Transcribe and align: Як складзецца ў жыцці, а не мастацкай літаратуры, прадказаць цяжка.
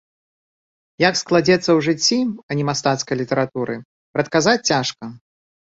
Як 1.09 1.15
складзецца 1.21 1.63
ў 1.63 1.79
жыцці, 1.89 2.19
а 2.49 2.59
не 2.61 2.67
мастацкай 2.71 3.15
літаратуры, 3.21 3.73
прадказаць 4.17 4.63
цяжка. 4.73 5.03